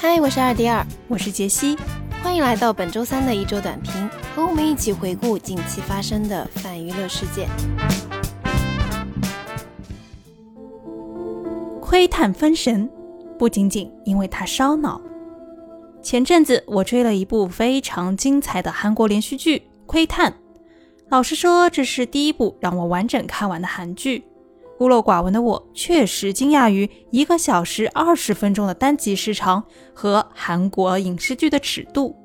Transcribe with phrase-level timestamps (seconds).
[0.00, 1.76] 嗨，我是二迪二，我是杰西，
[2.22, 7.48] 欢迎来到本周三的一周短评，和我们一起回顾近期发生的泛娱乐事件。
[11.80, 12.88] 窥探封神，
[13.36, 15.00] 不仅仅因为它烧脑。
[16.00, 20.30] 前阵子我追了一部非常精彩的韩国连续剧《窥探》，
[21.08, 24.22] 老实说，这是第一部让我完整看完的韩剧。
[24.78, 29.60] 孤陋寡闻的我确实惊讶于一个小时二十分钟的单集时长
[29.92, 32.16] 和韩国影视剧的尺度。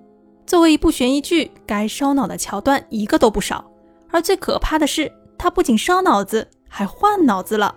[0.46, 3.66] 作为一部悬疑剧，该烧脑的桥段一个都不少。
[4.12, 7.74] 而最可怕的是，它不仅烧脑子，还换脑子了。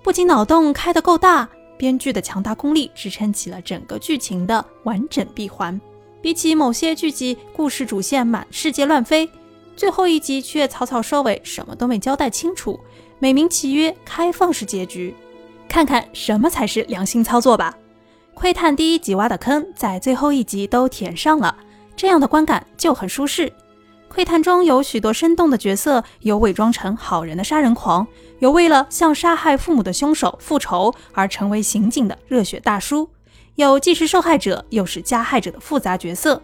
[0.00, 5.80] 不仅脑洞开得够大，编剧的强大功力支撑起了整个剧情的完整闭环。
[6.22, 9.28] 比起某些剧集，故事主线满世界乱飞，
[9.74, 12.78] 最后一集却草草收尾，什么都没交代清楚。
[13.18, 15.14] 美名其曰开放式结局，
[15.68, 17.74] 看看什么才是良心操作吧。
[18.34, 21.56] 窥探第一集挖的坑，在最后一集都填上了，
[21.96, 23.50] 这样的观感就很舒适。
[24.08, 28.06] 窥探中有许多生动的角色，有伪装成好人的杀人狂，
[28.38, 33.08] 有为了向杀害父母的凶手复仇而成为刑警的热血大叔，
[33.54, 36.40] 有既是受害者又是加害者的复杂角色。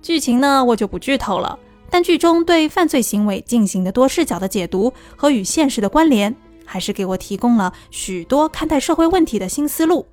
[0.00, 1.58] 剧情呢，我就不剧透了。
[1.90, 10.06] 但剧中对犯罪行为进行的多视角的解读和与现实的关联，还是给我提供了许多看待社会问题的新思路。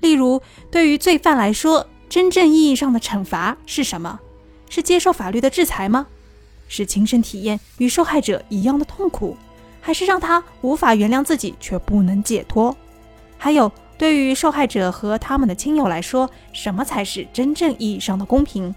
[0.00, 0.40] 例如，
[0.70, 4.18] 对于罪犯来说，真正意义上的惩罚是什么？
[4.68, 6.06] 是接受法律的制裁吗？
[6.68, 9.36] 是亲身体验与受害者一样的痛苦，
[9.80, 12.74] 还是让他无法原谅自己却不能解脱？
[13.36, 18.74] 还有，对于受害者和他们的亲友来说，什么才是真正意义上的公平？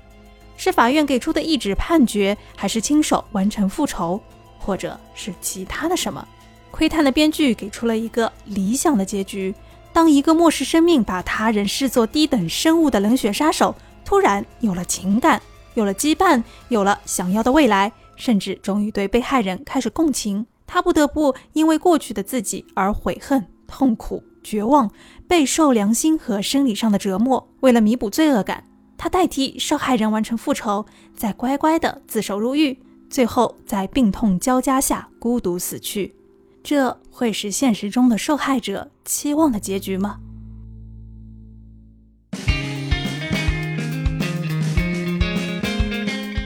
[0.56, 4.22] 是法院给出的一纸判决，还是亲手完成复仇，
[4.58, 6.26] 或者是其他的什么？
[6.72, 9.54] 窥探的编剧给出了一个理想的结局：
[9.92, 15.42] 当一个漠视生命、把他人视作低等生物的冷血杀手，突然有了情感，
[15.76, 24.90] 有了羁绊，有了想要的未来，甚至终于对被害人开始共情，他不得不因为过去的自己而悔恨、痛苦、绝望，
[25.28, 27.48] 备受良心和生理上的折磨。
[27.60, 28.64] 为了弥补罪恶感。
[28.98, 36.16] 他代替受害人完成复仇，再乖乖的自首入狱，最后在病痛交加下孤独死去。
[36.64, 40.20] 这会是现实中的受害者期望的结局吗？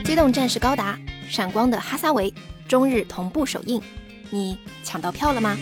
[0.04, 0.98] 机动战士高达、
[1.28, 2.34] 闪光的哈撒韦
[2.66, 3.80] 中日同步首映，
[4.30, 5.56] 你抢到票了吗？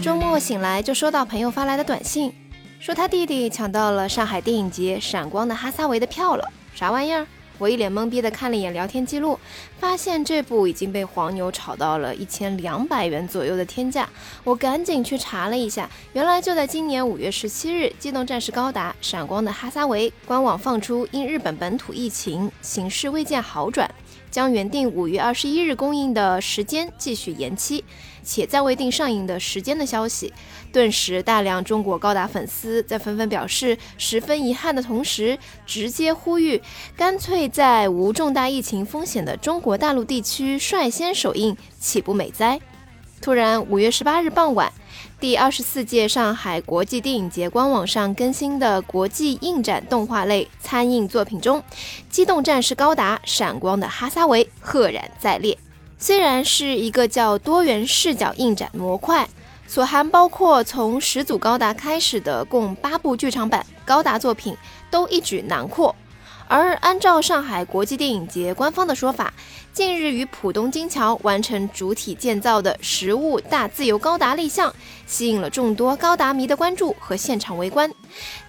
[0.00, 2.32] 周末醒来就收到朋友发来的短信。
[2.80, 6.44] 说他弟弟抢到了上海电影节闪光的哈萨维的票了，
[6.74, 7.26] 啥玩意儿？
[7.58, 9.36] 我一脸懵逼的看了一眼聊天记录，
[9.80, 14.08] 发现这部已经被黄牛炒到了一千两百元左右的天价。
[14.44, 23.90] 我赶紧去查了一下，原来就在今年五月十七日，《机动战士高达：闪光的哈萨维》官网放出，因日本本土疫情形势未见好转，
[24.30, 27.84] 将原定五月二十一日公映的时间继续延期。
[28.24, 30.30] 且暂未定上映的时间的消息，
[30.70, 36.60] 顿时大量中国高达粉丝在纷纷表示十分遗憾的同时，直接呼吁
[36.94, 42.60] 干脆在无重大疫情风险的中国大陆地区率先首映，岂不美哉？
[43.22, 44.70] 突然，五月十八日傍晚，
[45.20, 51.58] 第二十四届上海国际电影节官网上更新的国际映展动画类参映作品中，
[52.08, 55.58] 《机动战士高达：闪光的哈萨维》赫然在列。
[55.98, 59.28] 虽然是一个叫多元视角映展模块，
[59.66, 64.56] 所含包括从始祖高达开始的共八部剧场版高达作品，
[64.88, 65.92] 都一举囊括。
[66.48, 69.32] 而按照上海国际电影节官方的说法，
[69.70, 74.74] 近日于浦东金桥完成主体建造的实物大自由高达立项，
[75.06, 77.92] 吸引了众多高达迷的关注和现场围观。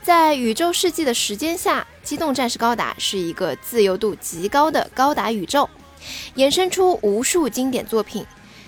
[0.01, 5.69] 在宇宙世纪的时间下，机动战士高达是一个自由度极高的高达宇宙。
[6.37, 8.25] 衍生出无数经典作品，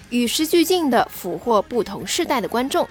[0.09, 2.85] 与时俱进地俘获不同世代的观众。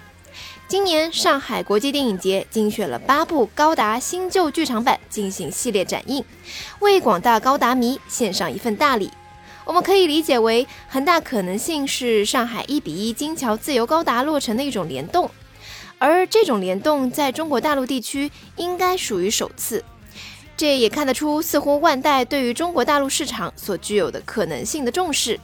[0.70, 6.24] 今年上海国际电影节精选了八部高达新旧剧场版进行系列展映，
[6.78, 9.10] 为广大高达迷献上一份大礼。
[9.64, 15.28] 我们可以理解为很大可能性是上海一比一金桥自由高达落成的一种联动，
[15.98, 19.84] 而这种联动在中国大陆地区应该属于首次。
[20.56, 25.40] 这也看得出，似乎万代对于中国大陆市场所具有的可能性的重视。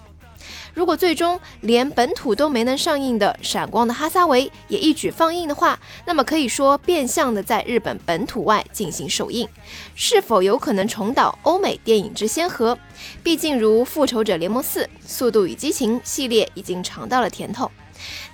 [0.75, 9.49] 如果最终连本土都没能上映的《闪光的哈萨维》也一举放映的话，那么可以说变相的在日本本土外进行首映，
[9.95, 12.79] 是否有可能重蹈欧美电影之先河？
[13.23, 17.71] 毕竟如《复仇者联盟四》《速度与激情》系列已经尝到了甜头。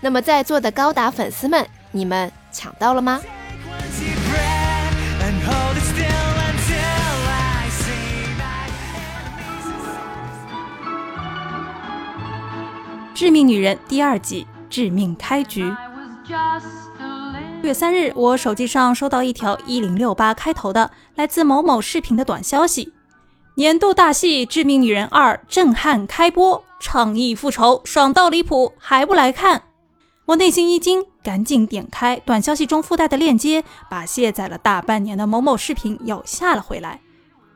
[0.01, 3.21] 那么在座的高达粉丝们，你们抢到了吗？
[13.23, 15.73] 致命女人》第二季致命开局。
[17.63, 22.93] 月三日，我手机上收到一条一零六八开头的来自某某视频的短消息：
[23.55, 29.63] 年度大戏《致命女人二》震撼开播，倡议复仇，爽到离谱，还不来看？
[30.25, 37.01] 我内心一惊，赶紧点开短消息中附带的链接，把卸载了大半年的某某视频又下了回来。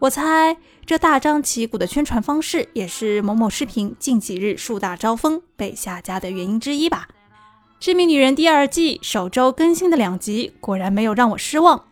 [0.07, 7.09] 我猜，这大张旗鼓的宣传方式，也是某某视频近几日树大招风被下架的原因之一吧。
[7.81, 11.87] 《致命女人》第二季首周更新的两集，果然没有让我失望，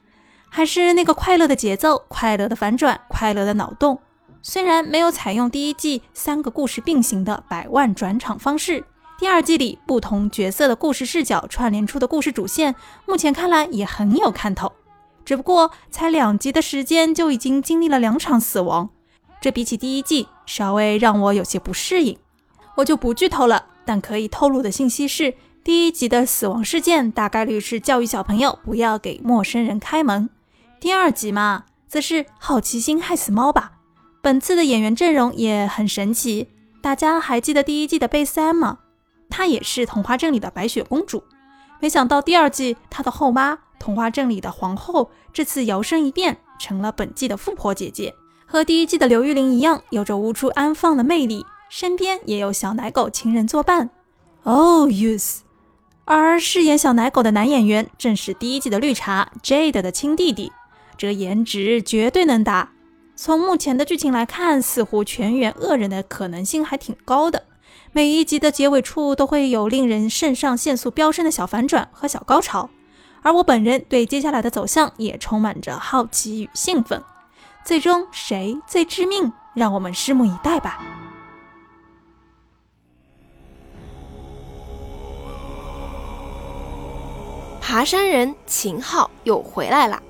[0.48, 3.98] 还是那个快乐的节奏、快乐的反转、快乐的脑洞。
[4.42, 8.84] 虽然没有采用第一季三个故事并行的百万转场方式，
[9.18, 12.76] 第二季里不同角色的故事视角串联出的故事主线，
[13.06, 14.72] 目前看来也很有看头。
[15.24, 18.90] 只不过才两集的时间就已经经历了两场死亡，
[19.40, 22.18] 这比起第一季稍微让我有些不适应。
[22.76, 25.34] 我就不剧透了，但可以透露的信息是。
[25.62, 30.28] 第一集的死亡事件大概率是教育小朋友不要给陌生人开门。
[30.78, 33.72] 第二集嘛，则是好奇心害死猫吧。
[34.20, 36.48] 本次的演员阵容也很神奇，
[36.82, 38.80] 大家还记得第一季的贝斯安吗？
[39.30, 41.24] 她也是童话镇里的白雪公主。
[41.80, 48.14] 没想到第二季她的后妈，童话镇里的皇后，这次摇身一变成了本季的富婆姐姐，
[48.46, 53.90] 和第一季的刘玉玲一样，有着无处安放的魅力，身边也有小奶狗情人作伴。
[54.44, 55.40] Oh yes。
[56.06, 60.50] 而饰演小奶狗的男演员正是第一季的绿茶 Jade 的亲弟弟，
[60.96, 62.70] 这颜值绝对能打。
[63.14, 67.44] 从目前的剧情来看，似乎全员恶人的可能性还挺高的。
[67.92, 72.70] 每一集的结尾处都会有令人肾上腺素飙升的小反转和小高潮，
[73.24, 77.02] 而我本人对接下来的走向也充满着好奇与兴奋。
[77.64, 80.78] 最终谁最致命，让我们拭目以待吧。
[87.62, 90.02] 爬山人秦昊又回来了。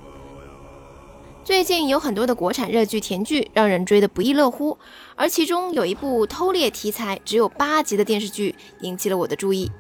[1.44, 4.76] 最近有很多的国产热剧甜剧让人追得不亦乐乎，
[5.14, 9.70] 而其中有一部偷猎题材只有八集的电视剧引起了我的注意。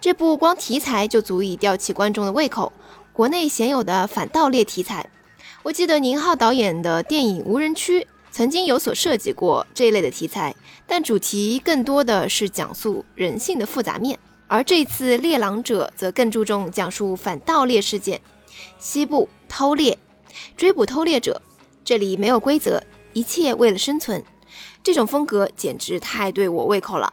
[0.00, 2.72] 这部光题材就足以吊起观众的胃口，
[3.12, 5.08] 国内鲜有的反盗猎题材。
[5.62, 8.00] 我记得宁浩导演的电影《无人区》
[8.30, 10.54] 曾经有所涉及过这一类的题材，
[10.86, 14.18] 但主题更多的是讲述人性的复杂面。
[14.46, 18.20] 而这次《猎狼者》则更注重讲述反盗猎事件，
[18.78, 19.98] 西部偷猎，
[20.56, 21.42] 追捕偷猎者。
[21.84, 22.82] 这里没有规则，
[23.12, 24.22] 一切为了生存。
[24.84, 27.12] 这种风格简直太对我胃口了，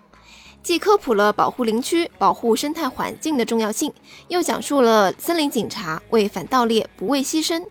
[0.63, 3.91] 既科普了保护林区、保护生态环境的重要性，
[4.29, 7.61] 又讲述了森林警察为反盗猎不畏牺牲，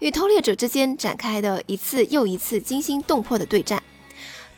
[0.00, 3.82] 与偷猎者之间展开的一次又一次惊心动魄的对战。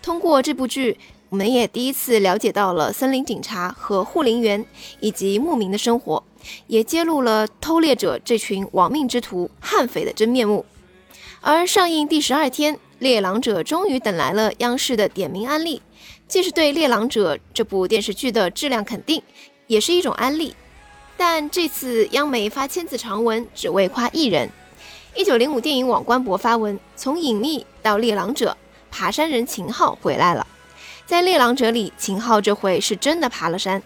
[0.03, 0.99] 通过这部剧。
[1.31, 4.65] 我们也第一次了解到了森林警察和护林员
[5.01, 6.23] 以及牧民的生活，
[6.69, 10.65] 也揭露了偷猎者这群亡命之徒悍匪的真面目。
[11.41, 15.83] 而上映第十二天，《猎狼者》终于等来了央视的点名安利，
[16.27, 19.23] 既是对《猎狼者》这部电视剧的质量肯定，
[19.67, 20.55] 也是一种安利。
[21.17, 24.51] 但这次央媒发千字长文，只为夸一人。
[25.15, 28.51] 一九零五电影网官博发文，从隐秘到《猎狼者》，
[28.91, 30.45] 爬山人秦昊回来了。
[31.07, 33.81] 在《猎狼者》里，秦昊这回是真的爬了山，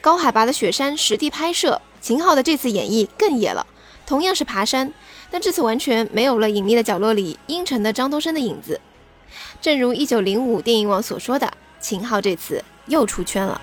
[0.00, 1.80] 高海拔的雪山实地拍摄。
[2.00, 3.64] 秦昊的这次演绎更野了，
[4.06, 4.92] 同样是爬山，
[5.30, 8.80] 但这次完全没有了隐秘的角落里阴沉的张东升的影子。
[9.60, 13.60] 正如一九零五电影网所说的，秦昊这次又出圈了。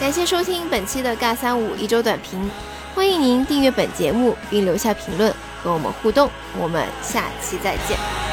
[0.00, 2.50] 感谢收听本期的尬三五一周短评，
[2.94, 8.23] 欢迎您订阅本节目并留下评论和我们互动，我们下期再见。